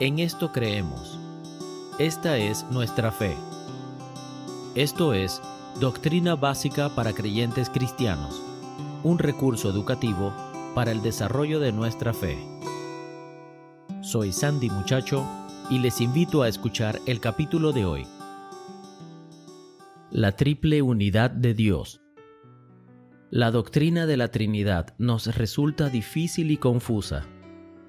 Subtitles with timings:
[0.00, 1.18] En esto creemos.
[1.98, 3.36] Esta es nuestra fe.
[4.74, 5.42] Esto es
[5.78, 8.42] Doctrina Básica para Creyentes Cristianos,
[9.04, 10.32] un recurso educativo
[10.74, 12.38] para el desarrollo de nuestra fe.
[14.00, 15.22] Soy Sandy Muchacho
[15.68, 18.06] y les invito a escuchar el capítulo de hoy.
[20.10, 22.00] La triple unidad de Dios.
[23.30, 27.26] La doctrina de la Trinidad nos resulta difícil y confusa.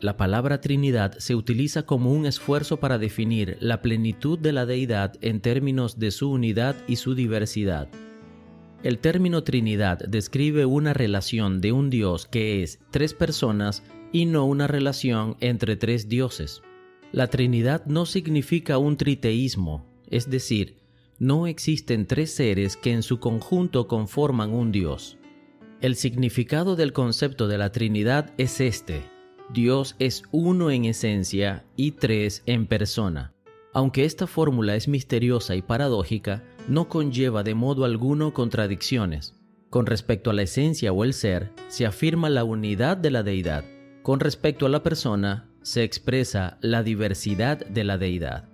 [0.00, 5.14] La palabra Trinidad se utiliza como un esfuerzo para definir la plenitud de la deidad
[5.22, 7.88] en términos de su unidad y su diversidad.
[8.84, 14.44] El término Trinidad describe una relación de un Dios que es tres personas y no
[14.44, 16.62] una relación entre tres dioses.
[17.10, 20.76] La Trinidad no significa un triteísmo, es decir,
[21.18, 25.18] no existen tres seres que en su conjunto conforman un Dios.
[25.80, 29.17] El significado del concepto de la Trinidad es este.
[29.50, 33.32] Dios es uno en esencia y tres en persona.
[33.72, 39.34] Aunque esta fórmula es misteriosa y paradójica, no conlleva de modo alguno contradicciones.
[39.70, 43.64] Con respecto a la esencia o el ser, se afirma la unidad de la deidad.
[44.02, 48.48] Con respecto a la persona, se expresa la diversidad de la deidad.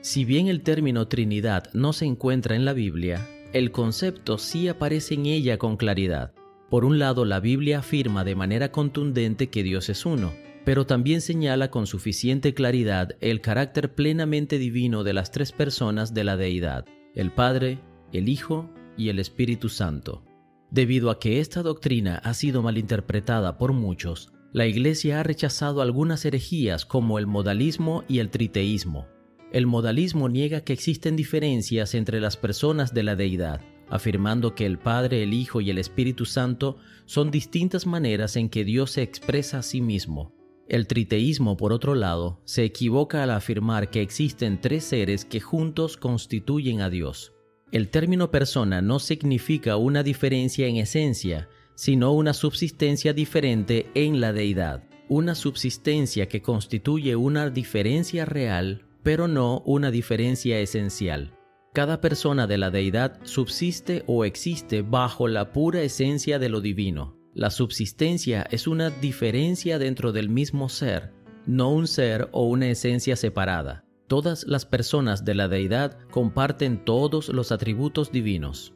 [0.00, 5.14] Si bien el término Trinidad no se encuentra en la Biblia, el concepto sí aparece
[5.14, 6.32] en ella con claridad.
[6.70, 10.32] Por un lado, la Biblia afirma de manera contundente que Dios es uno,
[10.64, 16.22] pero también señala con suficiente claridad el carácter plenamente divino de las tres personas de
[16.22, 17.80] la deidad, el Padre,
[18.12, 20.24] el Hijo y el Espíritu Santo.
[20.70, 26.24] Debido a que esta doctrina ha sido malinterpretada por muchos, la Iglesia ha rechazado algunas
[26.24, 29.08] herejías como el modalismo y el triteísmo.
[29.52, 33.60] El modalismo niega que existen diferencias entre las personas de la deidad,
[33.90, 38.64] afirmando que el Padre, el Hijo y el Espíritu Santo son distintas maneras en que
[38.64, 40.32] Dios se expresa a sí mismo.
[40.68, 45.96] El triteísmo, por otro lado, se equivoca al afirmar que existen tres seres que juntos
[45.96, 47.32] constituyen a Dios.
[47.72, 54.32] El término persona no significa una diferencia en esencia, sino una subsistencia diferente en la
[54.32, 61.32] deidad, una subsistencia que constituye una diferencia real, pero no una diferencia esencial.
[61.72, 67.16] Cada persona de la deidad subsiste o existe bajo la pura esencia de lo divino.
[67.32, 71.12] La subsistencia es una diferencia dentro del mismo ser,
[71.46, 73.84] no un ser o una esencia separada.
[74.08, 78.74] Todas las personas de la deidad comparten todos los atributos divinos.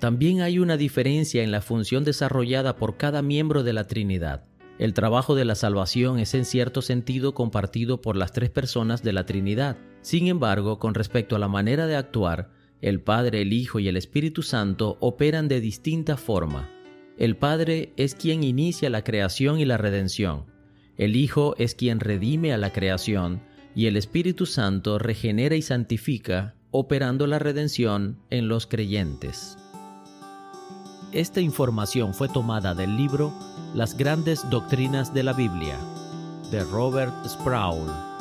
[0.00, 4.48] También hay una diferencia en la función desarrollada por cada miembro de la Trinidad.
[4.82, 9.12] El trabajo de la salvación es en cierto sentido compartido por las tres personas de
[9.12, 9.76] la Trinidad.
[10.00, 12.50] Sin embargo, con respecto a la manera de actuar,
[12.80, 16.68] el Padre, el Hijo y el Espíritu Santo operan de distinta forma.
[17.16, 20.46] El Padre es quien inicia la creación y la redención.
[20.96, 23.40] El Hijo es quien redime a la creación
[23.76, 29.61] y el Espíritu Santo regenera y santifica, operando la redención en los creyentes.
[31.12, 33.34] Esta información fue tomada del libro
[33.74, 35.76] Las grandes doctrinas de la Biblia,
[36.50, 38.11] de Robert Sproul.